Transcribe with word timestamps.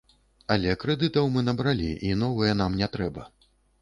Але 0.53 0.71
крэдытаў 0.83 1.29
мы 1.35 1.43
набралі, 1.49 1.91
і 2.07 2.17
новыя 2.23 2.57
нам 2.63 2.79
не 2.81 2.87
трэба. 2.97 3.29